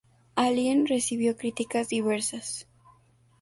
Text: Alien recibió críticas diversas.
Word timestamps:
Alien 0.35 0.87
recibió 0.87 1.37
críticas 1.37 1.87
diversas. 1.89 2.65